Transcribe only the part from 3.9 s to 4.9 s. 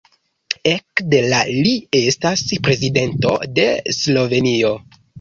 Slovenio.